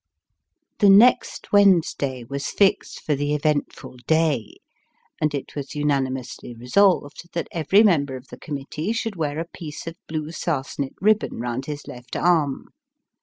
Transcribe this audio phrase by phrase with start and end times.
[0.79, 4.55] The next Wednesday was fixed for the eventful day,
[5.21, 9.85] and it was unanimously resolved that every member of the committee should wear a piece
[9.85, 12.69] of blue sarsenet ribbon round his left arm.